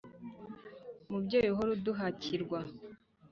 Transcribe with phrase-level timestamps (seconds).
[1.07, 2.59] umubyeyi uhora aduhakirwa